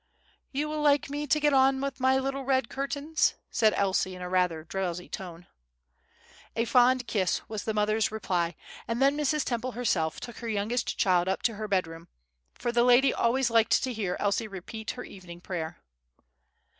[0.51, 4.23] "You will like me to get on with my little red curtains?" said Elsie, in
[4.25, 5.45] rather a drowsy tone.
[6.55, 8.55] A fond kiss was the mother's reply;
[8.87, 9.43] and then Mrs.
[9.45, 12.07] Temple herself took her youngest child up to her bed room,
[12.55, 15.77] for the lady always liked to hear Elsie repeat her evening prayer.